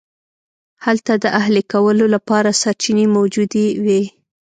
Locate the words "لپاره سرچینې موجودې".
2.15-3.65